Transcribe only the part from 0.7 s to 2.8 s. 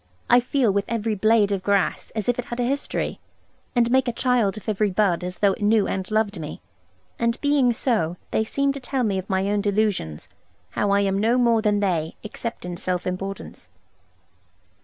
with every blade of grass, as if it had a